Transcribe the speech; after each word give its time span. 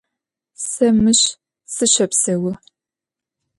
Se 0.71 0.87
mış 1.03 1.21
sışepseu. 1.73 2.45